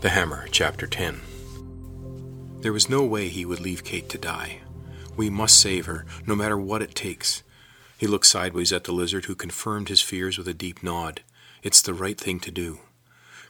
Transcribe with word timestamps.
The 0.00 0.08
Hammer, 0.08 0.46
Chapter 0.50 0.86
10 0.86 1.20
There 2.62 2.72
was 2.72 2.88
no 2.88 3.04
way 3.04 3.28
he 3.28 3.44
would 3.44 3.60
leave 3.60 3.84
Kate 3.84 4.08
to 4.08 4.16
die. 4.16 4.60
We 5.14 5.28
must 5.28 5.60
save 5.60 5.84
her, 5.84 6.06
no 6.26 6.34
matter 6.34 6.56
what 6.56 6.80
it 6.80 6.94
takes. 6.94 7.42
He 7.98 8.06
looked 8.06 8.24
sideways 8.24 8.72
at 8.72 8.84
the 8.84 8.92
lizard, 8.92 9.26
who 9.26 9.34
confirmed 9.34 9.90
his 9.90 10.00
fears 10.00 10.38
with 10.38 10.48
a 10.48 10.54
deep 10.54 10.82
nod. 10.82 11.20
It's 11.62 11.82
the 11.82 11.92
right 11.92 12.18
thing 12.18 12.40
to 12.40 12.50
do. 12.50 12.78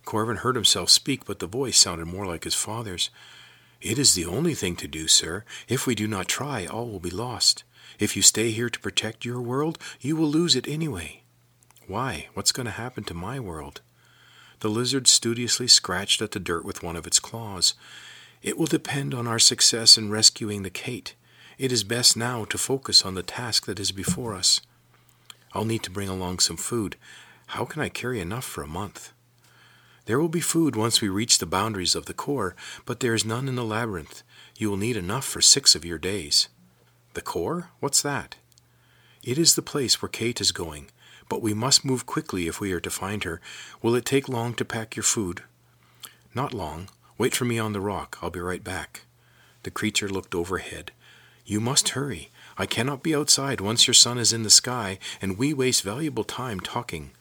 Corvin 0.05 0.39
heard 0.39 0.57
himself 0.57 0.91
speak, 0.91 1.25
but 1.25 1.39
the 1.39 1.47
voice 1.47 1.79
sounded 1.79 2.07
more 2.07 2.27
like 2.27 2.43
his 2.43 2.57
father's. 2.57 3.11
It 3.81 3.97
is 3.97 4.15
the 4.15 4.27
only 4.27 4.55
thing 4.55 4.75
to 4.77 4.89
do, 4.89 5.07
sir. 5.07 5.45
If 5.69 5.87
we 5.87 5.95
do 5.95 6.09
not 6.09 6.27
try, 6.27 6.67
all 6.67 6.89
will 6.91 6.99
be 6.99 7.11
lost. 7.11 7.63
If 8.01 8.17
you 8.17 8.23
stay 8.23 8.51
here 8.51 8.71
to 8.71 8.81
protect 8.81 9.25
your 9.25 9.41
world, 9.41 9.79
you 10.01 10.17
will 10.17 10.27
lose 10.27 10.57
it 10.57 10.67
anyway. 10.67 11.23
Why? 11.87 12.27
What's 12.35 12.51
going 12.51 12.67
to 12.67 12.73
happen 12.73 13.05
to 13.05 13.15
my 13.15 13.39
world? 13.39 13.83
The 14.61 14.69
lizard 14.69 15.09
studiously 15.09 15.69
scratched 15.69 16.21
at 16.21 16.33
the 16.33 16.39
dirt 16.39 16.67
with 16.67 16.83
one 16.83 16.95
of 16.95 17.07
its 17.07 17.19
claws. 17.19 17.73
It 18.43 18.59
will 18.59 18.67
depend 18.67 19.15
on 19.15 19.27
our 19.27 19.39
success 19.39 19.97
in 19.97 20.11
rescuing 20.11 20.63
the 20.63 20.71
Kate. 20.71 21.15
It 21.57 21.73
is 21.73 21.83
best 21.83 22.15
now 22.15 22.45
to 22.45 22.59
focus 22.59 23.05
on 23.05 23.15
the 23.15 23.23
task 23.23 23.65
that 23.65 23.81
is 23.81 23.91
before 23.91 24.35
us. 24.35 24.61
I'll 25.55 25.65
need 25.65 25.83
to 25.85 25.91
bring 25.91 26.11
along 26.11 26.41
some 26.41 26.59
food. 26.59 26.97
How 27.49 27.65
can 27.65 27.81
I 27.81 27.89
carry 27.89 28.21
enough 28.21 28.45
for 28.45 28.63
a 28.63 28.69
month? 28.69 29.13
There 30.05 30.21
will 30.21 30.29
be 30.29 30.41
food 30.41 30.77
once 30.77 31.01
we 31.01 31.09
reach 31.09 31.39
the 31.39 31.47
boundaries 31.47 31.95
of 31.95 32.05
the 32.05 32.15
core, 32.15 32.55
but 32.85 33.01
there 33.01 33.15
is 33.15 33.25
none 33.25 33.49
in 33.49 33.57
the 33.57 33.65
labyrinth. 33.65 34.23
You 34.59 34.69
will 34.69 34.77
need 34.77 34.97
enough 34.97 35.25
for 35.25 35.41
six 35.41 35.75
of 35.75 35.87
your 35.87 35.99
days. 35.99 36.49
The 37.15 37.23
core? 37.23 37.71
What's 37.81 38.03
that? 38.03 38.37
It 39.23 39.39
is 39.39 39.55
the 39.55 39.63
place 39.63 40.03
where 40.03 40.09
Kate 40.09 40.41
is 40.41 40.53
going 40.53 40.91
but 41.31 41.41
we 41.41 41.55
must 41.55 41.85
move 41.85 42.05
quickly 42.05 42.47
if 42.49 42.61
we 42.61 42.73
are 42.73 42.81
to 42.81 42.91
find 42.91 43.25
her. 43.25 43.41
Will 43.81 43.95
it 43.95 44.05
take 44.05 44.29
long 44.29 44.53
to 44.55 44.65
pack 44.65 44.97
your 44.97 45.05
food? 45.05 45.45
Not 46.35 46.53
long. 46.53 46.91
Wait 47.17 47.35
for 47.35 47.47
me 47.47 47.59
on 47.59 47.73
the 47.73 47.81
rock. 47.81 48.19
I'll 48.21 48.31
be 48.31 48.41
right 48.41 48.63
back. 48.63 49.03
The 49.63 49.71
creature 49.71 50.09
looked 50.09 50.35
overhead. 50.35 50.91
You 51.47 51.61
must 51.61 51.91
hurry. 51.91 52.31
I 52.59 52.67
cannot 52.67 53.03
be 53.03 53.15
outside 53.15 53.61
once 53.61 53.87
your 53.87 53.95
sun 53.95 54.19
is 54.19 54.33
in 54.33 54.43
the 54.43 54.51
sky, 54.51 54.99
and 55.23 55.39
we 55.39 55.55
waste 55.55 55.83
valuable 55.83 56.25
time 56.25 56.61
talking. 56.61 57.13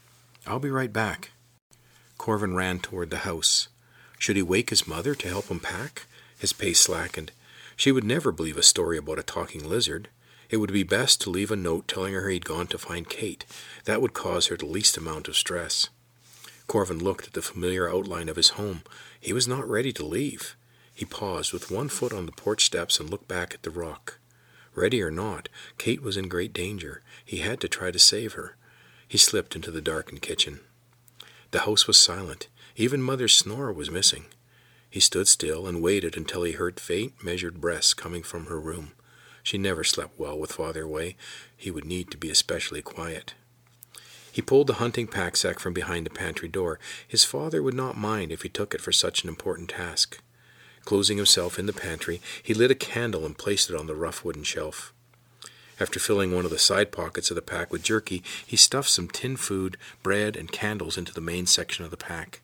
I'll 0.47 0.59
be 0.59 0.71
right 0.71 0.91
back. 0.91 1.31
Corvin 2.17 2.55
ran 2.55 2.80
toward 2.80 3.11
the 3.11 3.19
house. 3.19 3.67
Should 4.17 4.35
he 4.35 4.41
wake 4.41 4.71
his 4.71 4.87
mother 4.87 5.15
to 5.15 5.27
help 5.27 5.47
him 5.49 5.59
pack? 5.59 6.07
His 6.37 6.52
pace 6.52 6.80
slackened. 6.80 7.31
She 7.75 7.91
would 7.91 8.03
never 8.03 8.31
believe 8.31 8.57
a 8.57 8.63
story 8.63 8.97
about 8.97 9.19
a 9.19 9.23
talking 9.23 9.69
lizard. 9.69 10.09
It 10.50 10.58
would 10.58 10.73
be 10.73 10.83
best 10.83 11.22
to 11.22 11.30
leave 11.30 11.52
a 11.52 11.55
note 11.55 11.88
telling 11.88 12.14
her 12.14 12.30
he'd 12.30 12.45
gone 12.45 12.67
to 12.67 12.78
find 12.78 13.08
Kate. 13.08 13.45
That 13.86 14.02
would 14.02 14.14
cause 14.14 14.47
her 14.47 14.58
the 14.58 14.66
least 14.66 14.97
amount 14.97 15.28
of 15.28 15.36
stress. 15.38 15.89
Corvin 16.67 17.00
looked 17.00 17.28
at 17.28 17.33
the 17.33 17.42
familiar 17.42 17.89
outline 17.89 18.30
of 18.30 18.36
his 18.36 18.50
home. 18.50 18.81
He 19.20 19.33
was 19.33 19.47
not 19.47 19.67
ready 19.67 19.92
to 19.94 20.05
leave. 20.05 20.55
He 20.94 21.05
paused 21.05 21.53
with 21.53 21.72
one 21.72 21.89
foot 21.89 22.14
on 22.14 22.25
the 22.25 22.31
porch 22.31 22.66
steps 22.66 23.00
and 23.00 23.09
looked 23.09 23.27
back 23.27 23.53
at 23.53 23.64
the 23.64 23.72
rock. 23.72 24.20
Ready 24.75 25.02
or 25.02 25.11
not, 25.11 25.50
Kate 25.77 26.02
was 26.02 26.17
in 26.17 26.27
great 26.27 26.53
danger. 26.53 27.02
He 27.23 27.38
had 27.38 27.59
to 27.61 27.67
try 27.67 27.92
to 27.92 28.00
save 28.00 28.33
her. 28.33 28.55
He 29.08 29.17
slipped 29.17 29.55
into 29.55 29.72
the 29.72 29.81
darkened 29.81 30.22
kitchen. 30.22 30.59
The 31.52 31.61
house 31.61 31.88
was 31.88 31.97
silent. 31.97 32.47
Even 32.75 33.02
Mother's 33.02 33.36
snore 33.36 33.73
was 33.73 33.89
missing. 33.89 34.25
He 34.89 35.00
stood 35.00 35.27
still 35.27 35.67
and 35.67 35.81
waited 35.81 36.16
until 36.16 36.44
he 36.44 36.53
heard 36.53 36.80
faint, 36.80 37.23
measured 37.23 37.61
breaths 37.61 37.94
coming 37.94 38.23
from 38.23 38.45
her 38.45 38.59
room. 38.59 38.92
She 39.43 39.57
never 39.57 39.83
slept 39.83 40.19
well 40.19 40.37
with 40.37 40.53
father 40.53 40.83
away. 40.83 41.15
He 41.55 41.71
would 41.71 41.85
need 41.85 42.11
to 42.11 42.17
be 42.17 42.29
especially 42.29 42.81
quiet. 42.81 43.33
He 44.31 44.41
pulled 44.41 44.67
the 44.67 44.75
hunting 44.75 45.07
pack 45.07 45.35
sack 45.35 45.59
from 45.59 45.73
behind 45.73 46.05
the 46.05 46.11
pantry 46.11 46.47
door. 46.47 46.79
His 47.07 47.25
father 47.25 47.63
would 47.63 47.73
not 47.73 47.97
mind 47.97 48.31
if 48.31 48.43
he 48.43 48.49
took 48.49 48.73
it 48.73 48.81
for 48.81 48.91
such 48.91 49.23
an 49.23 49.29
important 49.29 49.69
task. 49.69 50.21
Closing 50.85 51.17
himself 51.17 51.59
in 51.59 51.65
the 51.65 51.73
pantry, 51.73 52.21
he 52.41 52.53
lit 52.53 52.71
a 52.71 52.75
candle 52.75 53.25
and 53.25 53.37
placed 53.37 53.69
it 53.69 53.75
on 53.75 53.87
the 53.87 53.95
rough 53.95 54.23
wooden 54.23 54.43
shelf. 54.43 54.93
After 55.80 55.99
filling 55.99 56.33
one 56.33 56.45
of 56.45 56.52
the 56.52 56.59
side 56.59 56.91
pockets 56.91 57.31
of 57.31 57.35
the 57.35 57.41
pack 57.41 57.71
with 57.71 57.83
jerky, 57.83 58.21
he 58.45 58.58
stuffed 58.58 58.89
some 58.89 59.08
tinned 59.08 59.39
food, 59.39 59.77
bread, 60.03 60.35
and 60.35 60.52
candles 60.52 60.97
into 60.97 61.14
the 61.14 61.21
main 61.21 61.45
section 61.45 61.85
of 61.85 61.91
the 61.91 61.97
pack. 61.97 62.41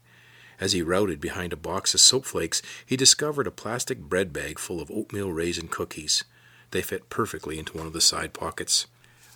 As 0.60 0.72
he 0.72 0.82
routed 0.82 1.20
behind 1.20 1.52
a 1.52 1.58
box 1.58 1.94
of 1.94 2.00
soap 2.00 2.26
flakes, 2.26 2.62
he 2.86 2.96
discovered 2.96 3.46
a 3.46 3.52
plastic 3.52 4.00
bread 4.00 4.32
bag 4.32 4.58
full 4.58 4.80
of 4.80 4.90
oatmeal 4.90 5.34
raisin 5.34 5.68
cookies. 5.68 6.24
They 6.72 6.82
fit 6.82 7.10
perfectly 7.10 7.60
into 7.60 7.78
one 7.78 7.88
of 7.88 7.94
the 7.94 8.02
side 8.02 8.34
pockets. 8.34 8.88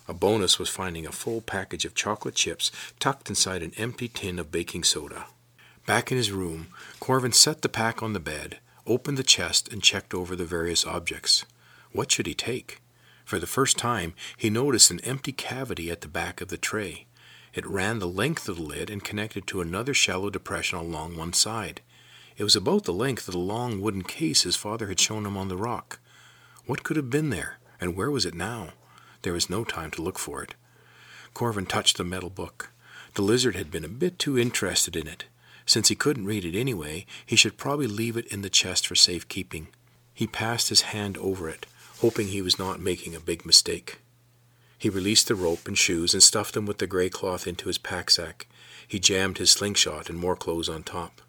A 0.08 0.12
bonus 0.14 0.58
was 0.58 0.68
finding 0.68 1.06
a 1.06 1.12
full 1.12 1.40
package 1.40 1.84
of 1.84 1.94
chocolate 1.94 2.34
chips 2.34 2.72
tucked 2.98 3.28
inside 3.28 3.62
an 3.62 3.72
empty 3.76 4.08
tin 4.08 4.38
of 4.38 4.50
baking 4.50 4.84
soda. 4.84 5.26
Back 5.86 6.10
in 6.10 6.18
his 6.18 6.32
room, 6.32 6.68
Corvin 6.98 7.32
set 7.32 7.62
the 7.62 7.68
pack 7.68 8.02
on 8.02 8.12
the 8.12 8.20
bed, 8.20 8.58
opened 8.86 9.18
the 9.18 9.22
chest, 9.22 9.72
and 9.72 9.82
checked 9.82 10.12
over 10.12 10.34
the 10.34 10.44
various 10.44 10.84
objects. 10.84 11.44
What 11.92 12.10
should 12.10 12.26
he 12.26 12.34
take? 12.34 12.80
For 13.24 13.38
the 13.38 13.46
first 13.46 13.78
time, 13.78 14.14
he 14.36 14.50
noticed 14.50 14.90
an 14.90 15.00
empty 15.04 15.30
cavity 15.30 15.88
at 15.88 16.00
the 16.00 16.08
back 16.08 16.40
of 16.40 16.48
the 16.48 16.58
tray. 16.58 17.06
It 17.54 17.64
ran 17.64 18.00
the 18.00 18.08
length 18.08 18.48
of 18.48 18.56
the 18.56 18.62
lid 18.62 18.90
and 18.90 19.04
connected 19.04 19.46
to 19.46 19.60
another 19.60 19.94
shallow 19.94 20.30
depression 20.30 20.78
along 20.78 21.16
one 21.16 21.32
side. 21.32 21.82
It 22.36 22.42
was 22.42 22.56
about 22.56 22.82
the 22.82 22.92
length 22.92 23.28
of 23.28 23.34
the 23.34 23.38
long 23.38 23.80
wooden 23.80 24.02
case 24.02 24.42
his 24.42 24.56
father 24.56 24.88
had 24.88 24.98
shown 24.98 25.24
him 25.24 25.36
on 25.36 25.46
the 25.46 25.56
rock. 25.56 25.99
What 26.70 26.84
could 26.84 26.96
have 26.96 27.10
been 27.10 27.30
there, 27.30 27.58
and 27.80 27.96
where 27.96 28.12
was 28.12 28.24
it 28.24 28.32
now? 28.32 28.74
There 29.22 29.32
was 29.32 29.50
no 29.50 29.64
time 29.64 29.90
to 29.90 30.02
look 30.02 30.20
for 30.20 30.40
it. 30.40 30.54
Corvin 31.34 31.66
touched 31.66 31.96
the 31.96 32.04
metal 32.04 32.30
book. 32.30 32.70
The 33.14 33.22
lizard 33.22 33.56
had 33.56 33.72
been 33.72 33.84
a 33.84 33.88
bit 33.88 34.20
too 34.20 34.38
interested 34.38 34.94
in 34.94 35.08
it. 35.08 35.24
Since 35.66 35.88
he 35.88 35.96
couldn't 35.96 36.26
read 36.26 36.44
it 36.44 36.56
anyway, 36.56 37.06
he 37.26 37.34
should 37.34 37.58
probably 37.58 37.88
leave 37.88 38.16
it 38.16 38.28
in 38.28 38.42
the 38.42 38.48
chest 38.48 38.86
for 38.86 38.94
safekeeping. 38.94 39.66
He 40.14 40.28
passed 40.28 40.68
his 40.68 40.82
hand 40.82 41.18
over 41.18 41.48
it, 41.48 41.66
hoping 42.02 42.28
he 42.28 42.40
was 42.40 42.56
not 42.56 42.78
making 42.78 43.16
a 43.16 43.20
big 43.20 43.44
mistake. 43.44 43.98
He 44.78 44.88
released 44.88 45.26
the 45.26 45.34
rope 45.34 45.66
and 45.66 45.76
shoes 45.76 46.14
and 46.14 46.22
stuffed 46.22 46.54
them 46.54 46.66
with 46.66 46.78
the 46.78 46.86
gray 46.86 47.08
cloth 47.10 47.48
into 47.48 47.66
his 47.66 47.78
pack 47.78 48.10
sack. 48.10 48.46
He 48.86 49.00
jammed 49.00 49.38
his 49.38 49.50
slingshot 49.50 50.08
and 50.08 50.16
more 50.16 50.36
clothes 50.36 50.68
on 50.68 50.84
top. 50.84 51.20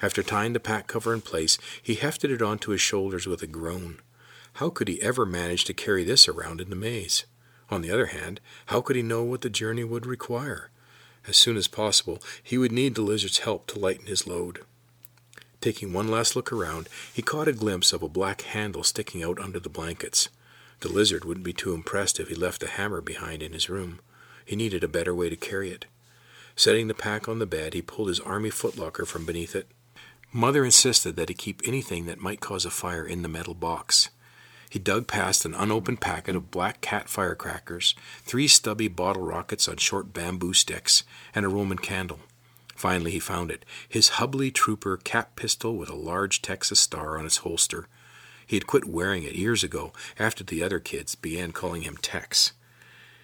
After 0.00 0.22
tying 0.22 0.54
the 0.54 0.60
pack 0.60 0.86
cover 0.86 1.12
in 1.12 1.20
place, 1.20 1.58
he 1.82 1.96
hefted 1.96 2.30
it 2.30 2.40
onto 2.40 2.70
his 2.70 2.80
shoulders 2.80 3.26
with 3.26 3.42
a 3.42 3.46
groan. 3.46 3.98
How 4.56 4.70
could 4.70 4.88
he 4.88 5.02
ever 5.02 5.26
manage 5.26 5.66
to 5.66 5.74
carry 5.74 6.02
this 6.02 6.26
around 6.26 6.62
in 6.62 6.70
the 6.70 6.76
maze? 6.76 7.26
On 7.68 7.82
the 7.82 7.90
other 7.90 8.06
hand, 8.06 8.40
how 8.66 8.80
could 8.80 8.96
he 8.96 9.02
know 9.02 9.22
what 9.22 9.42
the 9.42 9.50
journey 9.50 9.84
would 9.84 10.06
require? 10.06 10.70
As 11.28 11.36
soon 11.36 11.58
as 11.58 11.68
possible, 11.68 12.22
he 12.42 12.56
would 12.56 12.72
need 12.72 12.94
the 12.94 13.02
lizard's 13.02 13.40
help 13.40 13.66
to 13.66 13.78
lighten 13.78 14.06
his 14.06 14.26
load. 14.26 14.60
Taking 15.60 15.92
one 15.92 16.08
last 16.08 16.34
look 16.34 16.50
around, 16.50 16.88
he 17.12 17.20
caught 17.20 17.48
a 17.48 17.52
glimpse 17.52 17.92
of 17.92 18.02
a 18.02 18.08
black 18.08 18.42
handle 18.42 18.82
sticking 18.82 19.22
out 19.22 19.38
under 19.38 19.60
the 19.60 19.68
blankets. 19.68 20.30
The 20.80 20.88
lizard 20.88 21.26
wouldn't 21.26 21.44
be 21.44 21.52
too 21.52 21.74
impressed 21.74 22.18
if 22.18 22.28
he 22.28 22.34
left 22.34 22.62
the 22.62 22.68
hammer 22.68 23.02
behind 23.02 23.42
in 23.42 23.52
his 23.52 23.68
room. 23.68 24.00
He 24.46 24.56
needed 24.56 24.82
a 24.82 24.88
better 24.88 25.14
way 25.14 25.28
to 25.28 25.36
carry 25.36 25.70
it. 25.70 25.84
Setting 26.54 26.88
the 26.88 26.94
pack 26.94 27.28
on 27.28 27.40
the 27.40 27.46
bed, 27.46 27.74
he 27.74 27.82
pulled 27.82 28.08
his 28.08 28.20
army 28.20 28.48
footlocker 28.48 29.06
from 29.06 29.26
beneath 29.26 29.54
it. 29.54 29.68
Mother 30.32 30.64
insisted 30.64 31.14
that 31.16 31.28
he 31.28 31.34
keep 31.34 31.60
anything 31.66 32.06
that 32.06 32.22
might 32.22 32.40
cause 32.40 32.64
a 32.64 32.70
fire 32.70 33.04
in 33.04 33.20
the 33.20 33.28
metal 33.28 33.52
box. 33.52 34.08
He 34.76 34.80
dug 34.80 35.06
past 35.06 35.46
an 35.46 35.54
unopened 35.54 36.02
packet 36.02 36.36
of 36.36 36.50
black 36.50 36.82
cat 36.82 37.08
firecrackers, 37.08 37.94
three 38.24 38.46
stubby 38.46 38.88
bottle 38.88 39.22
rockets 39.22 39.68
on 39.68 39.78
short 39.78 40.12
bamboo 40.12 40.52
sticks, 40.52 41.02
and 41.34 41.46
a 41.46 41.48
Roman 41.48 41.78
candle. 41.78 42.18
Finally, 42.74 43.12
he 43.12 43.18
found 43.18 43.50
it 43.50 43.64
his 43.88 44.10
Hubley 44.20 44.52
Trooper 44.52 44.98
cap 44.98 45.34
pistol 45.34 45.78
with 45.78 45.88
a 45.88 45.94
large 45.94 46.42
Texas 46.42 46.78
star 46.78 47.18
on 47.18 47.24
its 47.24 47.38
holster. 47.38 47.88
He 48.46 48.56
had 48.56 48.66
quit 48.66 48.84
wearing 48.84 49.22
it 49.22 49.34
years 49.34 49.64
ago 49.64 49.94
after 50.18 50.44
the 50.44 50.62
other 50.62 50.78
kids 50.78 51.14
began 51.14 51.52
calling 51.52 51.80
him 51.80 51.96
Tex. 51.96 52.52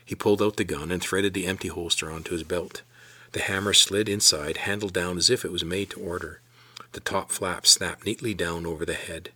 He 0.07 0.15
pulled 0.15 0.41
out 0.41 0.57
the 0.57 0.65
gun 0.65 0.91
and 0.91 1.03
threaded 1.03 1.35
the 1.35 1.45
empty 1.45 1.69
holster 1.69 2.11
onto 2.11 2.33
his 2.33 2.45
belt. 2.45 2.81
The 3.33 3.41
hammer 3.41 3.75
slid 3.75 4.09
inside, 4.09 4.57
handle 4.57 4.89
down 4.89 5.19
as 5.19 5.29
if 5.29 5.45
it 5.45 5.53
was 5.53 5.67
made 5.67 5.91
to 5.91 6.01
order. 6.01 6.41
The 6.93 7.01
top 7.01 7.31
flap 7.31 7.67
snapped 7.67 8.07
neatly 8.07 8.33
down 8.33 8.65
over 8.65 8.87
the 8.87 8.95
head. 8.95 9.33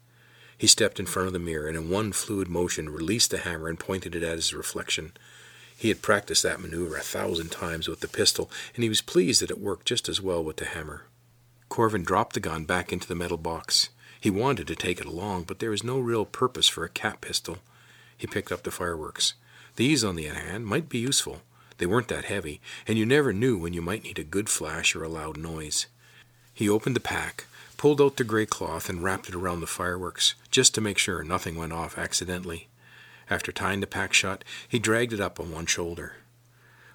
He 0.58 0.66
stepped 0.66 0.98
in 0.98 1.06
front 1.06 1.26
of 1.26 1.32
the 1.32 1.38
mirror 1.38 1.66
and 1.66 1.76
in 1.76 1.90
one 1.90 2.12
fluid 2.12 2.48
motion 2.48 2.88
released 2.88 3.30
the 3.30 3.38
hammer 3.38 3.68
and 3.68 3.78
pointed 3.78 4.14
it 4.14 4.22
at 4.22 4.36
his 4.36 4.54
reflection. 4.54 5.12
He 5.76 5.88
had 5.88 6.00
practiced 6.00 6.42
that 6.42 6.60
maneuver 6.60 6.96
a 6.96 7.00
thousand 7.00 7.50
times 7.50 7.86
with 7.86 8.00
the 8.00 8.08
pistol, 8.08 8.50
and 8.74 8.82
he 8.82 8.88
was 8.88 9.02
pleased 9.02 9.42
that 9.42 9.50
it 9.50 9.60
worked 9.60 9.86
just 9.86 10.08
as 10.08 10.22
well 10.22 10.42
with 10.42 10.56
the 10.56 10.64
hammer. 10.64 11.04
Corvin 11.68 12.04
dropped 12.04 12.32
the 12.32 12.40
gun 12.40 12.64
back 12.64 12.92
into 12.92 13.06
the 13.06 13.14
metal 13.14 13.36
box. 13.36 13.90
He 14.18 14.30
wanted 14.30 14.66
to 14.68 14.74
take 14.74 14.98
it 14.98 15.06
along, 15.06 15.44
but 15.44 15.58
there 15.58 15.70
was 15.70 15.84
no 15.84 15.98
real 15.98 16.24
purpose 16.24 16.68
for 16.68 16.84
a 16.84 16.88
cap 16.88 17.20
pistol. 17.20 17.58
He 18.16 18.26
picked 18.26 18.50
up 18.50 18.62
the 18.62 18.70
fireworks. 18.70 19.34
These, 19.76 20.02
on 20.02 20.16
the 20.16 20.30
other 20.30 20.38
hand, 20.38 20.66
might 20.66 20.88
be 20.88 20.98
useful. 20.98 21.42
They 21.76 21.84
weren't 21.84 22.08
that 22.08 22.24
heavy, 22.24 22.62
and 22.86 22.96
you 22.96 23.04
never 23.04 23.34
knew 23.34 23.58
when 23.58 23.74
you 23.74 23.82
might 23.82 24.04
need 24.04 24.18
a 24.18 24.24
good 24.24 24.48
flash 24.48 24.96
or 24.96 25.04
a 25.04 25.08
loud 25.08 25.36
noise. 25.36 25.86
He 26.54 26.70
opened 26.70 26.96
the 26.96 27.00
pack, 27.00 27.44
pulled 27.76 28.00
out 28.00 28.16
the 28.16 28.24
gray 28.24 28.46
cloth 28.46 28.88
and 28.88 29.02
wrapped 29.02 29.28
it 29.28 29.34
around 29.34 29.60
the 29.60 29.66
fireworks, 29.66 30.34
just 30.50 30.74
to 30.74 30.80
make 30.80 30.98
sure 30.98 31.22
nothing 31.22 31.56
went 31.56 31.72
off 31.72 31.98
accidentally. 31.98 32.68
After 33.28 33.52
tying 33.52 33.80
the 33.80 33.86
pack 33.86 34.12
shut, 34.12 34.44
he 34.68 34.78
dragged 34.78 35.12
it 35.12 35.20
up 35.20 35.40
on 35.40 35.50
one 35.50 35.66
shoulder. 35.66 36.14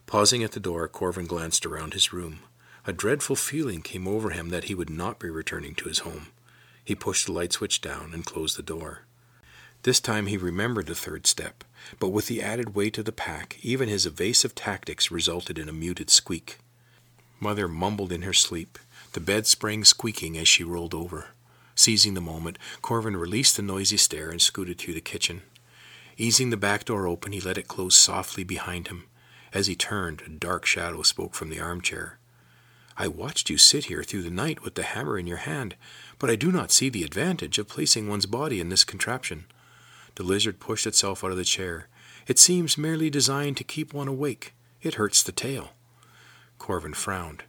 Pausing 0.06 0.44
at 0.44 0.54
the 0.54 0.60
door, 0.60 0.88
Corvin 0.88 1.28
glanced 1.28 1.66
around 1.66 1.94
his 1.94 2.14
room. 2.14 2.40
A 2.86 2.94
dreadful 2.94 3.36
feeling 3.36 3.82
came 3.82 4.08
over 4.08 4.32
him 4.32 4.50
that 4.50 4.66
he 4.66 4.76
would 4.76 4.90
not 4.90 5.20
be 5.20 5.30
returning 5.30 5.76
to 5.76 5.88
his 5.88 6.00
home. 6.00 6.28
He 6.84 6.96
pushed 6.96 7.28
the 7.28 7.32
light 7.32 7.54
switch 7.54 7.82
down 7.82 8.12
and 8.14 8.26
closed 8.26 8.58
the 8.58 8.64
door. 8.64 9.04
This 9.84 10.00
time 10.00 10.28
he 10.28 10.38
remembered 10.38 10.88
the 10.88 10.96
third 10.96 11.26
step, 11.28 11.64
but 12.00 12.10
with 12.10 12.28
the 12.28 12.42
added 12.42 12.76
weight 12.76 12.98
of 12.98 13.06
the 13.06 13.12
pack, 13.12 13.58
even 13.62 13.90
his 13.90 14.06
evasive 14.06 14.54
tactics 14.54 15.12
resulted 15.12 15.58
in 15.58 15.70
a 15.70 15.74
muted 15.74 16.10
squeak. 16.10 16.60
Mother 17.40 17.68
mumbled 17.68 18.12
in 18.12 18.22
her 18.22 18.34
sleep, 18.34 18.78
the 19.14 19.20
bed 19.20 19.48
sprang 19.48 19.84
squeaking 19.84 20.38
as 20.38 20.48
she 20.48 20.64
rolled 20.64 20.94
over. 20.94 21.28
Seizing 21.76 22.14
the 22.14 22.22
moment, 22.22 22.58
Corvin 22.82 23.18
released 23.18 23.56
the 23.56 23.62
noisy 23.62 23.98
stair 23.98 24.30
and 24.30 24.42
scooted 24.42 24.78
through 24.78 24.94
the 24.94 25.02
kitchen. 25.02 25.42
Easing 26.18 26.50
the 26.50 26.58
back 26.58 26.86
door 26.86 27.08
open, 27.08 27.32
he 27.32 27.42
let 27.42 27.58
it 27.58 27.68
close 27.68 27.96
softly 27.96 28.44
behind 28.44 28.88
him. 28.88 29.06
As 29.54 29.68
he 29.68 29.76
turned, 29.76 30.22
a 30.22 30.30
dark 30.30 30.66
shadow 30.66 31.02
spoke 31.02 31.34
from 31.34 31.50
the 31.50 31.60
armchair. 31.60 32.20
I 32.98 33.08
watched 33.08 33.50
you 33.50 33.58
sit 33.58 33.86
here 33.86 34.04
through 34.04 34.22
the 34.24 34.30
night 34.30 34.64
with 34.64 34.76
the 34.76 34.84
hammer 34.84 35.18
in 35.18 35.26
your 35.28 35.38
hand, 35.38 35.76
but 36.20 36.30
I 36.30 36.36
do 36.36 36.52
not 36.52 36.72
see 36.72 36.90
the 36.90 37.04
advantage 37.04 37.58
of 37.58 37.68
placing 37.68 38.08
one's 38.08 38.26
body 38.26 38.60
in 38.60 38.70
this 38.70 38.84
contraption. 38.84 39.46
The 40.16 40.24
lizard 40.24 40.60
pushed 40.60 40.86
itself 40.86 41.24
out 41.24 41.32
of 41.32 41.38
the 41.38 41.44
chair. 41.44 41.88
It 42.28 42.38
seems 42.38 42.78
merely 42.78 43.10
designed 43.10 43.58
to 43.58 43.64
keep 43.64 43.94
one 43.94 44.08
awake. 44.08 44.54
It 44.82 44.96
hurts 44.96 45.24
the 45.24 45.32
tail. 45.32 45.72
Corvin 46.60 46.94
frowned. 46.94 47.44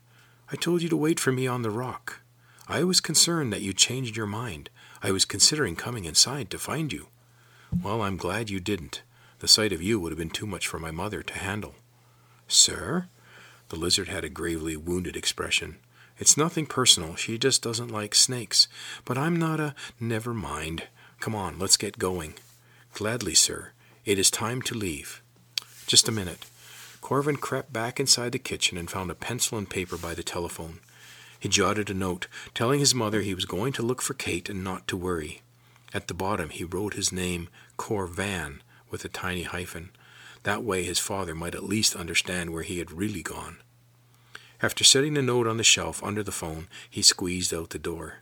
I 0.52 0.56
told 0.56 0.82
you 0.82 0.90
to 0.90 0.96
wait 0.99 1.19
for 1.19 1.32
me 1.32 1.46
on 1.46 1.62
the 1.62 1.70
rock. 1.70 2.20
I 2.69 2.84
was 2.84 3.00
concerned 3.00 3.54
that 3.54 3.62
you 3.62 3.72
changed 3.72 4.19
your 4.19 4.26
mind. 4.26 4.69
I 5.02 5.10
was 5.10 5.25
considering 5.25 5.76
coming 5.76 6.04
inside 6.04 6.50
to 6.50 6.58
find 6.58 6.93
you. 6.93 7.06
Well, 7.82 8.02
I'm 8.02 8.19
glad 8.19 8.50
you 8.50 8.60
didn't. 8.60 9.00
The 9.38 9.49
sight 9.49 9.72
of 9.72 9.81
you 9.81 9.99
would 9.99 10.12
have 10.12 10.19
been 10.19 10.28
too 10.28 10.46
much 10.46 10.69
for 10.69 10.78
my 10.78 10.90
mother 10.90 11.22
to 11.22 11.38
handle. 11.38 11.75
Sir? 12.49 13.06
The 13.70 13.76
lizard 13.76 14.08
had 14.08 14.25
a 14.25 14.28
gravely 14.28 14.76
wounded 14.76 15.16
expression. 15.16 15.78
It's 16.19 16.37
nothing 16.37 16.66
personal. 16.66 17.16
She 17.16 17.38
just 17.38 17.62
doesn't 17.62 17.88
like 17.90 18.14
snakes. 18.14 18.69
But 19.06 19.16
I'm 19.16 19.37
not 19.37 19.58
a. 19.58 19.75
Never 19.99 20.34
mind. 20.34 20.82
Come 21.19 21.34
on, 21.34 21.58
let's 21.58 21.78
get 21.78 21.99
going. 21.99 22.34
Gladly, 22.93 23.34
sir. 23.34 23.72
It 24.04 24.19
is 24.19 24.31
time 24.31 24.60
to 24.62 24.75
leave. 24.75 25.22
Just 25.87 26.08
a 26.08 26.12
minute. 26.12 26.44
Corvin 27.02 27.37
crept 27.37 27.72
back 27.72 28.00
inside 28.00 28.32
the 28.32 28.38
kitchen 28.38 28.78
and 28.78 28.88
found 28.88 29.10
a 29.10 29.14
pencil 29.14 29.58
and 29.58 29.69
paper 29.69 29.99
by 29.99 30.14
the 30.14 30.22
telephone. 30.22 30.78
He 31.38 31.49
jotted 31.49 31.90
a 31.90 31.94
note, 31.94 32.28
telling 32.54 32.78
his 32.78 32.94
mother 32.94 33.20
he 33.20 33.34
was 33.34 33.44
going 33.44 33.72
to 33.75 33.82
look 33.82 34.00
for 34.00 34.14
Kate 34.14 34.49
and 34.49 34.62
not 34.62 34.87
to 34.87 34.96
worry. 34.96 35.43
At 35.93 36.06
the 36.06 36.14
bottom, 36.14 36.50
he 36.50 36.64
wrote 36.64 36.94
his 36.94 37.12
name, 37.12 37.49
Corvan, 37.76 38.60
with 38.88 39.04
a 39.04 39.08
tiny 39.08 39.43
hyphen. 39.43 39.90
That 40.44 40.62
way 40.62 40.84
his 40.84 41.00
father 41.00 41.34
might 41.34 41.56
at 41.56 41.64
least 41.64 41.96
understand 41.96 42.50
where 42.50 42.62
he 42.62 42.78
had 42.78 42.93
really 42.93 43.22
gone. 43.22 43.58
After 44.62 44.84
setting 44.84 45.14
the 45.14 45.22
note 45.22 45.49
on 45.49 45.56
the 45.56 45.64
shelf 45.64 46.02
under 46.04 46.22
the 46.22 46.31
phone, 46.31 46.69
he 46.88 47.02
squeezed 47.02 47.52
out 47.52 47.70
the 47.70 47.78
door. 47.81 48.19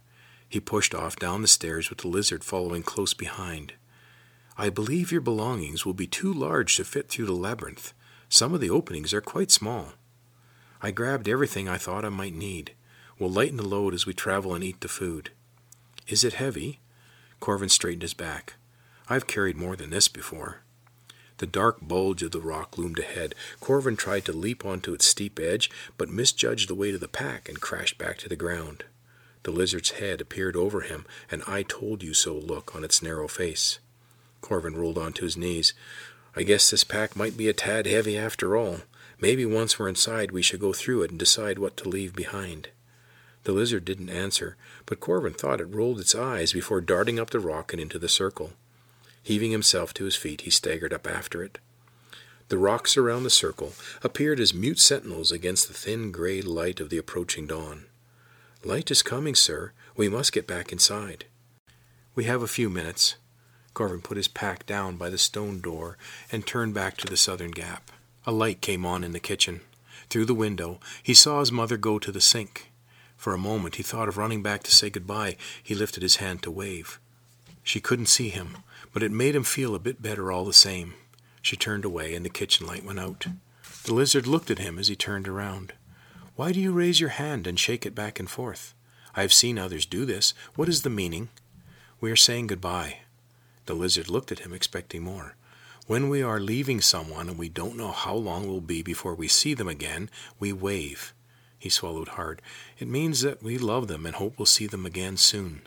He 0.48 0.58
pushed 0.58 0.94
off 0.94 1.16
down 1.16 1.42
the 1.42 1.48
stairs 1.48 1.90
with 1.90 1.98
the 1.98 2.08
lizard 2.08 2.42
following 2.42 2.82
close 2.82 3.12
behind. 3.12 3.74
I 4.56 4.70
believe 4.70 5.12
your 5.12 5.20
belongings 5.20 5.84
will 5.84 5.94
be 5.94 6.06
too 6.06 6.32
large 6.32 6.76
to 6.76 6.84
fit 6.84 7.08
through 7.08 7.26
the 7.26 7.32
labyrinth. 7.32 7.92
Some 8.32 8.54
of 8.54 8.60
the 8.60 8.70
openings 8.70 9.12
are 9.12 9.20
quite 9.20 9.50
small. 9.50 9.94
I 10.80 10.92
grabbed 10.92 11.28
everything 11.28 11.68
I 11.68 11.78
thought 11.78 12.04
I 12.04 12.10
might 12.10 12.32
need. 12.32 12.72
We'll 13.18 13.28
lighten 13.28 13.56
the 13.56 13.66
load 13.66 13.92
as 13.92 14.06
we 14.06 14.14
travel 14.14 14.54
and 14.54 14.62
eat 14.62 14.80
the 14.80 14.88
food. 14.88 15.30
Is 16.06 16.22
it 16.22 16.34
heavy? 16.34 16.78
Corvin 17.40 17.68
straightened 17.68 18.02
his 18.02 18.14
back. 18.14 18.54
I've 19.08 19.26
carried 19.26 19.56
more 19.56 19.74
than 19.74 19.90
this 19.90 20.06
before. 20.06 20.60
The 21.38 21.46
dark 21.46 21.78
bulge 21.82 22.22
of 22.22 22.30
the 22.30 22.40
rock 22.40 22.78
loomed 22.78 23.00
ahead. 23.00 23.34
Corvin 23.60 23.96
tried 23.96 24.24
to 24.26 24.32
leap 24.32 24.64
onto 24.64 24.94
its 24.94 25.06
steep 25.06 25.40
edge, 25.40 25.68
but 25.98 26.08
misjudged 26.08 26.68
the 26.68 26.74
weight 26.76 26.94
of 26.94 27.00
the 27.00 27.08
pack 27.08 27.48
and 27.48 27.60
crashed 27.60 27.98
back 27.98 28.18
to 28.18 28.28
the 28.28 28.36
ground. 28.36 28.84
The 29.42 29.50
lizard's 29.50 29.92
head 29.92 30.20
appeared 30.20 30.54
over 30.54 30.82
him, 30.82 31.04
an 31.30 31.42
I 31.48 31.62
told 31.64 32.04
you 32.04 32.14
so 32.14 32.34
look 32.34 32.76
on 32.76 32.84
its 32.84 33.02
narrow 33.02 33.26
face. 33.26 33.80
Corvin 34.40 34.76
rolled 34.76 34.98
onto 34.98 35.24
his 35.24 35.36
knees. 35.36 35.74
I 36.36 36.42
guess 36.42 36.70
this 36.70 36.84
pack 36.84 37.16
might 37.16 37.36
be 37.36 37.48
a 37.48 37.52
tad 37.52 37.86
heavy 37.86 38.16
after 38.16 38.56
all. 38.56 38.78
Maybe 39.20 39.44
once 39.44 39.78
we're 39.78 39.88
inside 39.88 40.30
we 40.30 40.42
should 40.42 40.60
go 40.60 40.72
through 40.72 41.02
it 41.02 41.10
and 41.10 41.18
decide 41.18 41.58
what 41.58 41.76
to 41.78 41.88
leave 41.88 42.14
behind. 42.14 42.68
The 43.44 43.52
lizard 43.52 43.84
didn't 43.84 44.10
answer, 44.10 44.56
but 44.86 45.00
Corvin 45.00 45.34
thought 45.34 45.60
it 45.60 45.74
rolled 45.74 45.98
its 45.98 46.14
eyes 46.14 46.52
before 46.52 46.80
darting 46.80 47.18
up 47.18 47.30
the 47.30 47.40
rock 47.40 47.72
and 47.72 47.80
into 47.80 47.98
the 47.98 48.08
circle. 48.08 48.52
Heaving 49.22 49.50
himself 49.50 49.92
to 49.94 50.04
his 50.04 50.16
feet, 50.16 50.42
he 50.42 50.50
staggered 50.50 50.92
up 50.92 51.06
after 51.06 51.42
it. 51.42 51.58
The 52.48 52.58
rocks 52.58 52.96
around 52.96 53.22
the 53.22 53.30
circle 53.30 53.74
appeared 54.02 54.40
as 54.40 54.52
mute 54.52 54.78
sentinels 54.78 55.30
against 55.30 55.68
the 55.68 55.74
thin 55.74 56.10
gray 56.10 56.42
light 56.42 56.80
of 56.80 56.90
the 56.90 56.98
approaching 56.98 57.46
dawn. 57.46 57.86
Light 58.64 58.90
is 58.90 59.02
coming, 59.02 59.34
sir. 59.34 59.72
We 59.96 60.08
must 60.08 60.32
get 60.32 60.46
back 60.46 60.72
inside. 60.72 61.26
We 62.14 62.24
have 62.24 62.42
a 62.42 62.48
few 62.48 62.68
minutes. 62.68 63.16
Corvin 63.74 64.00
put 64.00 64.16
his 64.16 64.28
pack 64.28 64.66
down 64.66 64.96
by 64.96 65.10
the 65.10 65.18
stone 65.18 65.60
door 65.60 65.96
and 66.30 66.46
turned 66.46 66.74
back 66.74 66.96
to 66.98 67.06
the 67.06 67.16
southern 67.16 67.50
gap. 67.50 67.90
A 68.26 68.32
light 68.32 68.60
came 68.60 68.84
on 68.84 69.04
in 69.04 69.12
the 69.12 69.20
kitchen. 69.20 69.60
Through 70.08 70.26
the 70.26 70.34
window, 70.34 70.80
he 71.02 71.14
saw 71.14 71.40
his 71.40 71.52
mother 71.52 71.76
go 71.76 71.98
to 71.98 72.12
the 72.12 72.20
sink. 72.20 72.70
For 73.16 73.32
a 73.32 73.38
moment, 73.38 73.76
he 73.76 73.82
thought 73.82 74.08
of 74.08 74.16
running 74.16 74.42
back 74.42 74.62
to 74.64 74.74
say 74.74 74.90
goodbye. 74.90 75.36
He 75.62 75.74
lifted 75.74 76.02
his 76.02 76.16
hand 76.16 76.42
to 76.42 76.50
wave. 76.50 76.98
She 77.62 77.80
couldn't 77.80 78.06
see 78.06 78.30
him, 78.30 78.56
but 78.92 79.02
it 79.02 79.12
made 79.12 79.34
him 79.34 79.44
feel 79.44 79.74
a 79.74 79.78
bit 79.78 80.02
better 80.02 80.32
all 80.32 80.44
the 80.44 80.52
same. 80.52 80.94
She 81.42 81.56
turned 81.56 81.84
away, 81.84 82.14
and 82.14 82.24
the 82.24 82.30
kitchen 82.30 82.66
light 82.66 82.84
went 82.84 82.98
out. 82.98 83.26
The 83.84 83.94
lizard 83.94 84.26
looked 84.26 84.50
at 84.50 84.58
him 84.58 84.78
as 84.78 84.88
he 84.88 84.96
turned 84.96 85.28
around. 85.28 85.74
Why 86.36 86.52
do 86.52 86.60
you 86.60 86.72
raise 86.72 87.00
your 87.00 87.10
hand 87.10 87.46
and 87.46 87.58
shake 87.58 87.86
it 87.86 87.94
back 87.94 88.18
and 88.18 88.28
forth? 88.28 88.74
I 89.14 89.22
have 89.22 89.32
seen 89.32 89.58
others 89.58 89.86
do 89.86 90.04
this. 90.04 90.34
What 90.54 90.68
is 90.68 90.82
the 90.82 90.90
meaning? 90.90 91.28
We 92.00 92.10
are 92.10 92.16
saying 92.16 92.48
goodbye. 92.48 92.98
The 93.70 93.76
lizard 93.76 94.10
looked 94.10 94.32
at 94.32 94.40
him, 94.40 94.52
expecting 94.52 95.04
more. 95.04 95.36
When 95.86 96.08
we 96.08 96.24
are 96.24 96.40
leaving 96.40 96.80
someone 96.80 97.28
and 97.28 97.38
we 97.38 97.48
don't 97.48 97.76
know 97.76 97.92
how 97.92 98.16
long 98.16 98.42
it 98.42 98.48
will 98.48 98.60
be 98.60 98.82
before 98.82 99.14
we 99.14 99.28
see 99.28 99.54
them 99.54 99.68
again, 99.68 100.10
we 100.40 100.52
wave. 100.52 101.14
He 101.56 101.68
swallowed 101.68 102.08
hard. 102.08 102.42
It 102.80 102.88
means 102.88 103.20
that 103.20 103.44
we 103.44 103.58
love 103.58 103.86
them 103.86 104.06
and 104.06 104.16
hope 104.16 104.36
we'll 104.36 104.46
see 104.46 104.66
them 104.66 104.84
again 104.84 105.16
soon. 105.16 105.62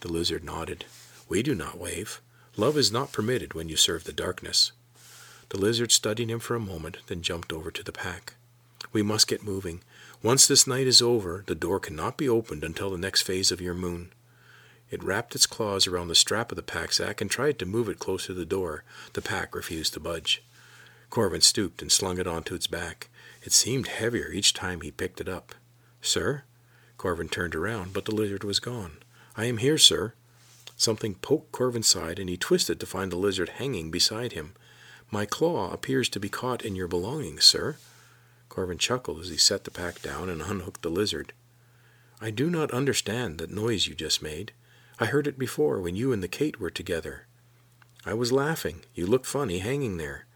The 0.00 0.12
lizard 0.12 0.44
nodded. 0.44 0.84
We 1.26 1.42
do 1.42 1.54
not 1.54 1.78
wave. 1.78 2.20
Love 2.58 2.76
is 2.76 2.92
not 2.92 3.10
permitted 3.10 3.54
when 3.54 3.70
you 3.70 3.76
serve 3.76 4.04
the 4.04 4.12
darkness. 4.12 4.72
The 5.48 5.56
lizard 5.56 5.92
studied 5.92 6.28
him 6.30 6.40
for 6.40 6.54
a 6.54 6.60
moment, 6.60 6.98
then 7.06 7.22
jumped 7.22 7.54
over 7.54 7.70
to 7.70 7.82
the 7.82 7.90
pack. 7.90 8.34
We 8.92 9.02
must 9.02 9.28
get 9.28 9.42
moving. 9.42 9.80
Once 10.22 10.46
this 10.46 10.66
night 10.66 10.86
is 10.86 11.00
over, 11.00 11.42
the 11.46 11.54
door 11.54 11.80
cannot 11.80 12.18
be 12.18 12.28
opened 12.28 12.64
until 12.64 12.90
the 12.90 12.98
next 12.98 13.22
phase 13.22 13.50
of 13.50 13.62
your 13.62 13.72
moon. 13.72 14.12
It 14.90 15.02
wrapped 15.02 15.34
its 15.34 15.46
claws 15.46 15.86
around 15.86 16.08
the 16.08 16.14
strap 16.14 16.52
of 16.52 16.56
the 16.56 16.62
pack 16.62 16.92
sack 16.92 17.20
and 17.20 17.30
tried 17.30 17.58
to 17.58 17.66
move 17.66 17.88
it 17.88 17.98
closer 17.98 18.28
to 18.28 18.34
the 18.34 18.44
door. 18.44 18.84
The 19.14 19.22
pack 19.22 19.54
refused 19.54 19.94
to 19.94 20.00
budge. 20.00 20.44
Corvin 21.10 21.40
stooped 21.40 21.82
and 21.82 21.90
slung 21.90 22.18
it 22.18 22.26
onto 22.26 22.54
its 22.54 22.66
back. 22.66 23.08
It 23.42 23.52
seemed 23.52 23.88
heavier 23.88 24.30
each 24.32 24.52
time 24.52 24.80
he 24.80 24.90
picked 24.90 25.20
it 25.20 25.28
up. 25.28 25.54
Sir? 26.00 26.44
Corvin 26.96 27.28
turned 27.28 27.54
around, 27.54 27.92
but 27.92 28.04
the 28.04 28.14
lizard 28.14 28.44
was 28.44 28.60
gone. 28.60 28.98
I 29.36 29.46
am 29.46 29.58
here, 29.58 29.78
sir. 29.78 30.14
Something 30.76 31.14
poked 31.14 31.52
Corvin's 31.52 31.86
side, 31.86 32.18
and 32.18 32.28
he 32.28 32.36
twisted 32.36 32.80
to 32.80 32.86
find 32.86 33.12
the 33.12 33.16
lizard 33.16 33.50
hanging 33.50 33.90
beside 33.90 34.32
him. 34.32 34.54
My 35.10 35.24
claw 35.26 35.72
appears 35.72 36.08
to 36.10 36.20
be 36.20 36.28
caught 36.28 36.64
in 36.64 36.74
your 36.74 36.88
belongings, 36.88 37.44
sir. 37.44 37.76
Corvin 38.48 38.78
chuckled 38.78 39.20
as 39.20 39.28
he 39.28 39.36
set 39.36 39.64
the 39.64 39.70
pack 39.70 40.02
down 40.02 40.28
and 40.28 40.42
unhooked 40.42 40.82
the 40.82 40.88
lizard. 40.88 41.32
I 42.20 42.30
do 42.30 42.50
not 42.50 42.72
understand 42.72 43.38
that 43.38 43.50
noise 43.50 43.86
you 43.86 43.94
just 43.94 44.22
made. 44.22 44.52
I 45.00 45.06
heard 45.06 45.26
it 45.26 45.38
before 45.38 45.80
when 45.80 45.96
you 45.96 46.12
and 46.12 46.22
the 46.22 46.28
Kate 46.28 46.60
were 46.60 46.70
together. 46.70 47.26
I 48.06 48.14
was 48.14 48.30
laughing. 48.30 48.82
You 48.94 49.06
looked 49.06 49.26
funny 49.26 49.58
hanging 49.58 49.96
there. 49.96 50.26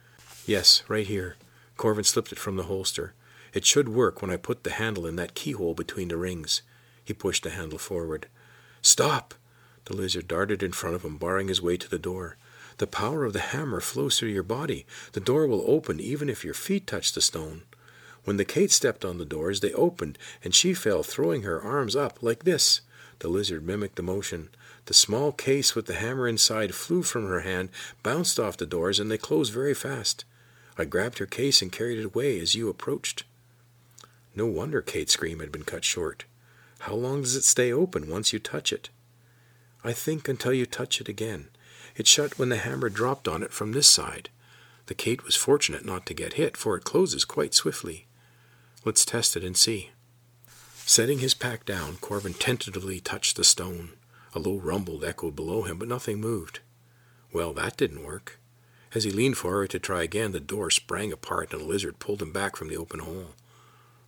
Yes, 0.47 0.83
right 0.89 1.07
here. 1.07 1.37
Corvin 1.77 2.05
slipped 2.05 2.33
it 2.33 2.39
from 2.39 2.57
the 2.57 2.65
holster. 2.65 3.15
It 3.55 3.65
should 3.65 3.89
work 3.89 4.21
when 4.21 4.33
I 4.33 4.37
put 4.37 4.65
the 4.65 4.73
handle 4.73 5.07
in 5.07 5.15
that 5.17 5.35
keyhole 5.35 5.75
between 5.75 6.09
the 6.09 6.17
rings. 6.17 6.63
He 7.05 7.15
pushed 7.15 7.45
the 7.45 7.51
handle 7.51 7.79
forward. 7.79 8.27
Stop! 8.83 9.35
The 9.85 9.95
lizard 9.95 10.27
darted 10.27 10.63
in 10.63 10.73
front 10.73 10.97
of 10.97 11.05
him, 11.05 11.19
barring 11.19 11.49
his 11.49 11.63
way 11.63 11.77
to 11.77 11.89
the 11.89 11.99
door. 11.99 12.37
The 12.79 12.87
power 12.87 13.25
of 13.25 13.33
the 13.35 13.41
hammer 13.41 13.81
flows 13.81 14.19
through 14.19 14.31
your 14.31 14.43
body. 14.43 14.87
The 15.13 15.21
door 15.21 15.47
will 15.47 15.65
open 15.71 16.01
even 16.01 16.29
if 16.29 16.45
your 16.45 16.55
feet 16.55 16.87
touch 16.87 17.13
the 17.13 17.21
stone. 17.21 17.63
When 18.25 18.37
the 18.39 18.45
Kate 18.45 18.73
stepped 18.73 19.05
on 19.05 19.19
the 19.19 19.25
doors, 19.25 19.61
they 19.61 19.73
opened, 19.73 20.19
and 20.43 20.55
she 20.55 20.75
fell, 20.75 21.03
throwing 21.03 21.43
her 21.43 21.63
arms 21.63 21.95
up 21.95 22.23
like 22.23 22.45
this. 22.45 22.83
The 23.21 23.29
lizard 23.29 23.67
mimicked 23.67 23.97
the 23.97 24.03
motion. 24.03 24.51
The 24.87 24.95
small 24.95 25.33
case 25.33 25.75
with 25.75 25.87
the 25.87 25.95
hammer 25.95 26.29
inside 26.29 26.75
flew 26.75 27.03
from 27.03 27.27
her 27.27 27.41
hand, 27.41 27.71
bounced 28.03 28.39
off 28.39 28.57
the 28.57 28.67
doors, 28.67 29.01
and 29.01 29.11
they 29.11 29.19
closed 29.19 29.53
very 29.53 29.75
fast. 29.75 30.25
I 30.77 30.85
grabbed 30.85 31.19
her 31.19 31.27
case 31.27 31.61
and 31.61 31.73
carried 31.73 31.99
it 31.99 32.05
away 32.05 32.39
as 32.39 32.55
you 32.55 32.69
approached. 32.69 33.25
No 34.37 34.47
wonder 34.47 34.81
Kate's 34.81 35.15
scream 35.15 35.41
had 35.41 35.51
been 35.51 35.65
cut 35.65 35.85
short. 35.85 36.25
How 36.81 36.95
long 36.95 37.23
does 37.23 37.35
it 37.35 37.43
stay 37.43 37.73
open 37.73 38.09
once 38.09 38.33
you 38.33 38.39
touch 38.39 38.73
it? 38.73 38.89
I 39.83 39.93
think 39.93 40.29
until 40.29 40.53
you 40.53 40.65
touch 40.65 41.01
it 41.01 41.09
again. 41.09 41.49
It 41.97 42.07
shut 42.07 42.39
when 42.39 42.49
the 42.49 42.57
hammer 42.57 42.89
dropped 42.89 43.27
on 43.27 43.43
it 43.43 43.53
from 43.53 43.73
this 43.73 43.89
side. 43.89 44.31
The 44.87 44.95
Kate 44.95 45.25
was 45.25 45.35
fortunate 45.35 45.85
not 45.85 46.07
to 46.07 46.15
get 46.15 46.35
hit, 46.35 46.57
for 46.57 46.77
it 46.77 46.85
closes 46.85 47.25
quite 47.25 47.53
swiftly. 47.53 48.07
Let's 48.85 49.05
test 49.05 49.37
it 49.37 49.43
and 49.43 49.57
see. 49.57 49.91
Setting 50.89 51.19
his 51.19 51.35
pack 51.35 51.67
down, 51.67 51.99
Corvin 52.01 52.33
tentatively 52.33 52.99
touched 52.99 53.37
the 53.37 53.45
stone. 53.45 53.91
A 54.35 54.39
low 54.39 54.57
rumble 54.57 55.05
echoed 55.05 55.37
below 55.37 55.65
him, 55.65 55.77
but 55.77 55.87
nothing 55.87 56.19
moved. 56.19 56.61
Well, 57.31 57.53
that 57.53 57.77
didn't 57.77 58.07
work. 58.07 58.39
As 58.95 59.05
he 59.05 59.11
leaned 59.11 59.37
forward 59.37 59.69
to 59.69 59.79
try 59.79 60.03
again, 60.03 60.33
the 60.33 60.41
door 60.41 60.71
sprang 60.71 61.13
apart 61.13 61.53
and 61.53 61.61
a 61.61 61.65
lizard 61.67 61.99
pulled 61.99 62.23
him 62.23 62.33
back 62.33 62.57
from 62.57 62.69
the 62.69 62.79
open 62.79 63.01
hole. 63.01 63.35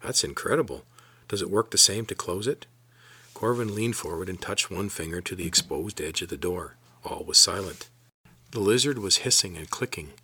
That's 0.03 0.25
incredible. 0.25 0.87
Does 1.29 1.43
it 1.43 1.51
work 1.51 1.71
the 1.71 1.77
same 1.77 2.07
to 2.07 2.15
close 2.15 2.47
it? 2.47 2.65
Corvin 3.35 3.75
leaned 3.75 3.97
forward 3.97 4.31
and 4.31 4.41
touched 4.41 4.71
one 4.71 4.89
finger 4.89 5.21
to 5.21 5.37
the 5.37 5.47
exposed 5.47 6.01
edge 6.01 6.23
of 6.23 6.31
the 6.31 6.39
door. 6.39 6.77
All 7.05 7.25
was 7.27 7.37
silent. 7.37 7.91
The 8.53 8.61
lizard 8.61 8.99
was 8.99 9.19
hissing 9.19 9.59
and 9.59 9.69
clicking. 9.69 10.15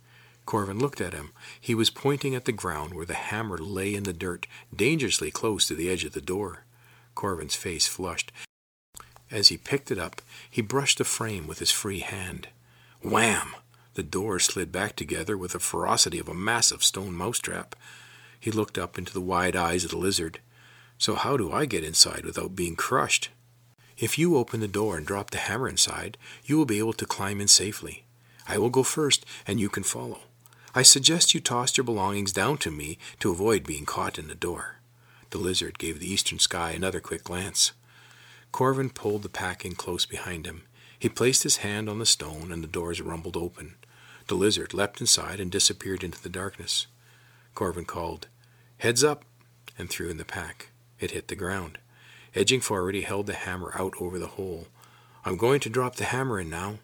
Corvin 0.47 0.79
looked 0.79 1.01
at 1.01 1.13
him. 1.13 1.33
He 1.59 1.75
was 1.75 1.89
pointing 1.89 2.33
at 2.33 2.45
the 2.45 2.53
ground 2.53 2.93
where 2.93 3.05
the 3.05 3.13
hammer 3.13 3.57
lay 3.57 3.93
in 3.93 4.03
the 4.03 4.13
dirt, 4.13 4.47
dangerously 4.73 5.29
close 5.29 5.67
to 5.67 5.75
the 5.75 5.89
edge 5.89 6.05
of 6.05 6.13
the 6.13 6.21
door. 6.21 6.63
Corvin's 7.15 7.55
face 7.55 7.85
flushed. 7.85 8.31
As 9.29 9.49
he 9.49 9.57
picked 9.57 9.91
it 9.91 9.99
up, 9.99 10.21
he 10.49 10.61
brushed 10.61 10.99
the 10.99 11.03
frame 11.03 11.47
with 11.47 11.59
his 11.59 11.69
free 11.69 11.99
hand. 11.99 12.47
Wham! 13.01 13.55
The 13.95 14.03
door 14.03 14.39
slid 14.39 14.71
back 14.71 14.95
together 14.95 15.37
with 15.37 15.51
the 15.51 15.59
ferocity 15.59 16.17
of 16.17 16.29
a 16.29 16.33
massive 16.33 16.81
stone 16.81 17.13
mousetrap. 17.13 17.75
He 18.39 18.49
looked 18.49 18.77
up 18.77 18.97
into 18.97 19.11
the 19.11 19.19
wide 19.19 19.55
eyes 19.55 19.83
of 19.83 19.91
the 19.91 19.97
lizard. 19.97 20.39
So 20.97 21.15
how 21.15 21.35
do 21.35 21.51
I 21.51 21.65
get 21.65 21.83
inside 21.83 22.23
without 22.23 22.55
being 22.55 22.77
crushed? 22.77 23.29
If 23.97 24.17
you 24.17 24.37
open 24.37 24.61
the 24.61 24.67
door 24.67 24.95
and 24.95 25.05
drop 25.05 25.31
the 25.31 25.39
hammer 25.39 25.67
inside, 25.67 26.17
you 26.45 26.57
will 26.57 26.65
be 26.65 26.79
able 26.79 26.93
to 26.93 27.05
climb 27.05 27.41
in 27.41 27.49
safely. 27.49 28.05
I 28.47 28.57
will 28.57 28.69
go 28.69 28.83
first, 28.83 29.25
and 29.45 29.59
you 29.59 29.67
can 29.67 29.83
follow. 29.83 30.19
I 30.77 30.83
suggest 30.83 31.33
you 31.33 31.39
toss 31.39 31.75
your 31.75 31.83
belongings 31.85 32.31
down 32.31 32.59
to 32.59 32.69
me 32.69 32.99
to 33.19 33.31
avoid 33.31 33.65
being 33.65 33.83
caught 33.83 34.19
in 34.19 34.27
the 34.27 34.35
door. 34.35 34.75
The 35.31 35.39
lizard 35.39 35.79
gave 35.79 35.99
the 35.99 36.13
eastern 36.13 36.37
sky 36.37 36.69
another 36.69 36.99
quick 36.99 37.23
glance. 37.23 37.71
Corvin 38.51 38.91
pulled 38.91 39.23
the 39.23 39.27
pack 39.27 39.65
in 39.65 39.73
close 39.73 40.05
behind 40.05 40.45
him. 40.45 40.65
He 40.99 41.09
placed 41.09 41.41
his 41.41 41.57
hand 41.65 41.89
on 41.89 41.97
the 41.97 42.05
stone, 42.05 42.51
and 42.51 42.63
the 42.63 42.67
doors 42.67 43.01
rumbled 43.01 43.35
open. 43.35 43.73
The 44.27 44.35
lizard 44.35 44.71
leapt 44.71 45.01
inside 45.01 45.39
and 45.39 45.51
disappeared 45.51 46.03
into 46.03 46.21
the 46.21 46.29
darkness. 46.29 46.85
Corvin 47.55 47.85
called, 47.85 48.27
Heads 48.77 49.03
up, 49.03 49.23
and 49.79 49.89
threw 49.89 50.09
in 50.09 50.17
the 50.17 50.25
pack. 50.25 50.69
It 50.99 51.09
hit 51.09 51.27
the 51.27 51.35
ground. 51.35 51.79
Edging 52.35 52.61
forward, 52.61 52.93
he 52.93 53.01
held 53.01 53.25
the 53.25 53.33
hammer 53.33 53.71
out 53.73 53.95
over 53.99 54.19
the 54.19 54.27
hole. 54.27 54.67
I'm 55.25 55.37
going 55.37 55.59
to 55.61 55.71
drop 55.71 55.95
the 55.95 56.03
hammer 56.03 56.39
in 56.39 56.51
now. 56.51 56.77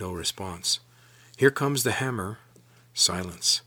No 0.00 0.12
response. 0.12 0.80
Here 1.36 1.50
comes 1.50 1.84
the 1.84 1.92
hammer. 1.92 2.38
Silence. 2.98 3.62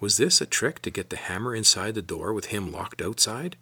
Was 0.00 0.16
this 0.16 0.40
a 0.40 0.46
trick 0.46 0.80
to 0.80 0.90
get 0.90 1.10
the 1.10 1.18
hammer 1.18 1.54
inside 1.54 1.94
the 1.94 2.00
door 2.00 2.32
with 2.32 2.46
him 2.46 2.72
locked 2.72 3.02
outside? 3.02 3.56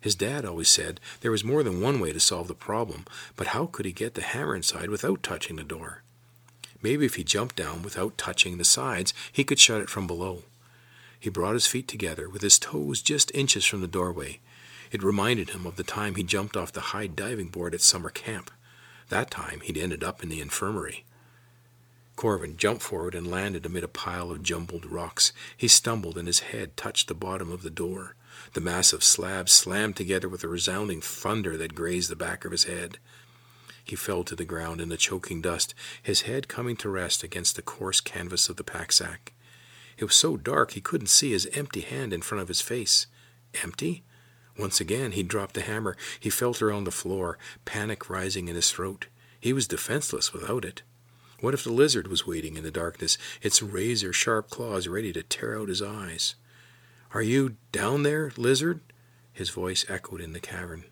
His 0.00 0.14
dad 0.14 0.44
always 0.44 0.68
said 0.68 1.00
there 1.20 1.32
was 1.32 1.42
more 1.42 1.64
than 1.64 1.80
one 1.80 1.98
way 1.98 2.12
to 2.12 2.20
solve 2.20 2.46
the 2.46 2.54
problem, 2.54 3.06
but 3.34 3.48
how 3.48 3.66
could 3.66 3.86
he 3.86 3.92
get 3.92 4.14
the 4.14 4.22
hammer 4.22 4.54
inside 4.54 4.88
without 4.88 5.24
touching 5.24 5.56
the 5.56 5.64
door? 5.64 6.02
Maybe 6.80 7.04
if 7.04 7.16
he 7.16 7.24
jumped 7.24 7.56
down 7.56 7.82
without 7.82 8.16
touching 8.16 8.56
the 8.56 8.64
sides, 8.64 9.12
he 9.32 9.42
could 9.42 9.58
shut 9.58 9.80
it 9.80 9.90
from 9.90 10.06
below. 10.06 10.44
He 11.18 11.28
brought 11.28 11.54
his 11.54 11.66
feet 11.66 11.88
together, 11.88 12.28
with 12.28 12.42
his 12.42 12.60
toes 12.60 13.02
just 13.02 13.34
inches 13.34 13.64
from 13.64 13.80
the 13.80 13.88
doorway. 13.88 14.38
It 14.92 15.02
reminded 15.02 15.50
him 15.50 15.66
of 15.66 15.74
the 15.74 15.82
time 15.82 16.14
he 16.14 16.22
jumped 16.22 16.56
off 16.56 16.70
the 16.70 16.92
high 16.92 17.08
diving 17.08 17.48
board 17.48 17.74
at 17.74 17.80
summer 17.80 18.10
camp. 18.10 18.52
That 19.08 19.28
time 19.28 19.58
he'd 19.64 19.76
ended 19.76 20.04
up 20.04 20.22
in 20.22 20.28
the 20.28 20.40
infirmary. 20.40 21.04
Corvin 22.16 22.56
jumped 22.56 22.82
forward 22.82 23.14
and 23.14 23.30
landed 23.30 23.66
amid 23.66 23.84
a 23.84 23.88
pile 23.88 24.30
of 24.30 24.42
jumbled 24.42 24.86
rocks. 24.86 25.32
He 25.54 25.68
stumbled 25.68 26.16
and 26.16 26.26
his 26.26 26.40
head 26.40 26.76
touched 26.76 27.08
the 27.08 27.14
bottom 27.14 27.52
of 27.52 27.62
the 27.62 27.70
door. 27.70 28.16
The 28.54 28.60
massive 28.60 29.04
slabs 29.04 29.52
slammed 29.52 29.96
together 29.96 30.28
with 30.28 30.42
a 30.42 30.48
resounding 30.48 31.02
thunder 31.02 31.56
that 31.58 31.74
grazed 31.74 32.10
the 32.10 32.16
back 32.16 32.44
of 32.44 32.52
his 32.52 32.64
head. 32.64 32.98
He 33.84 33.96
fell 33.96 34.24
to 34.24 34.34
the 34.34 34.44
ground 34.44 34.80
in 34.80 34.88
the 34.88 34.96
choking 34.96 35.40
dust, 35.40 35.74
his 36.02 36.22
head 36.22 36.48
coming 36.48 36.74
to 36.76 36.88
rest 36.88 37.22
against 37.22 37.54
the 37.54 37.62
coarse 37.62 38.00
canvas 38.00 38.48
of 38.48 38.56
the 38.56 38.64
pack 38.64 38.92
sack. 38.92 39.34
It 39.98 40.04
was 40.04 40.16
so 40.16 40.36
dark 40.36 40.72
he 40.72 40.80
couldn't 40.80 41.06
see 41.08 41.32
his 41.32 41.48
empty 41.52 41.82
hand 41.82 42.12
in 42.12 42.22
front 42.22 42.42
of 42.42 42.48
his 42.48 42.60
face. 42.60 43.06
Empty? 43.62 44.02
Once 44.58 44.80
again 44.80 45.12
he 45.12 45.22
dropped 45.22 45.54
the 45.54 45.60
hammer. 45.60 45.96
He 46.18 46.30
felt 46.30 46.62
around 46.62 46.84
the 46.84 46.90
floor, 46.90 47.38
panic 47.64 48.08
rising 48.08 48.48
in 48.48 48.56
his 48.56 48.70
throat. 48.70 49.06
He 49.38 49.52
was 49.52 49.68
defenseless 49.68 50.32
without 50.32 50.64
it. 50.64 50.82
What 51.40 51.54
if 51.54 51.64
the 51.64 51.72
lizard 51.72 52.08
was 52.08 52.26
waiting 52.26 52.56
in 52.56 52.64
the 52.64 52.70
darkness, 52.70 53.18
its 53.42 53.62
razor 53.62 54.12
sharp 54.12 54.48
claws 54.48 54.88
ready 54.88 55.12
to 55.12 55.22
tear 55.22 55.58
out 55.58 55.68
his 55.68 55.82
eyes? 55.82 56.34
Are 57.12 57.22
you 57.22 57.56
down 57.72 58.02
there, 58.02 58.32
lizard? 58.36 58.80
His 59.32 59.50
voice 59.50 59.84
echoed 59.88 60.20
in 60.20 60.32
the 60.32 60.40
cavern. 60.40 60.84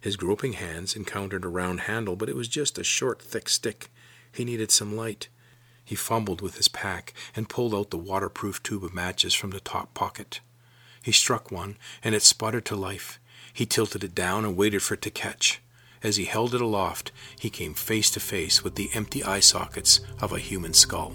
His 0.00 0.16
groping 0.16 0.54
hands 0.54 0.94
encountered 0.94 1.44
a 1.44 1.48
round 1.48 1.80
handle, 1.82 2.16
but 2.16 2.28
it 2.28 2.36
was 2.36 2.48
just 2.48 2.78
a 2.78 2.84
short, 2.84 3.22
thick 3.22 3.48
stick. 3.48 3.90
He 4.32 4.44
needed 4.44 4.70
some 4.70 4.96
light. 4.96 5.28
He 5.84 5.94
fumbled 5.94 6.40
with 6.40 6.56
his 6.56 6.68
pack 6.68 7.14
and 7.34 7.48
pulled 7.48 7.74
out 7.74 7.90
the 7.90 7.98
waterproof 7.98 8.62
tube 8.62 8.84
of 8.84 8.94
matches 8.94 9.32
from 9.32 9.50
the 9.50 9.60
top 9.60 9.94
pocket. 9.94 10.40
He 11.02 11.12
struck 11.12 11.50
one, 11.50 11.76
and 12.04 12.14
it 12.14 12.22
sputtered 12.22 12.64
to 12.66 12.76
life. 12.76 13.18
He 13.52 13.64
tilted 13.66 14.04
it 14.04 14.14
down 14.14 14.44
and 14.44 14.56
waited 14.56 14.82
for 14.82 14.94
it 14.94 15.02
to 15.02 15.10
catch. 15.10 15.60
As 16.02 16.16
he 16.16 16.24
held 16.24 16.54
it 16.54 16.60
aloft, 16.60 17.12
he 17.38 17.50
came 17.50 17.74
face 17.74 18.10
to 18.10 18.20
face 18.20 18.64
with 18.64 18.74
the 18.74 18.90
empty 18.94 19.22
eye 19.22 19.40
sockets 19.40 20.00
of 20.20 20.32
a 20.32 20.38
human 20.38 20.74
skull. 20.74 21.14